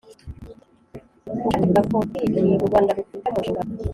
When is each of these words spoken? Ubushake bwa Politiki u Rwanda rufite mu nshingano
Ubushake 1.27 1.65
bwa 1.71 1.81
Politiki 1.91 2.39
u 2.63 2.67
Rwanda 2.67 2.95
rufite 2.97 3.25
mu 3.33 3.39
nshingano 3.41 3.71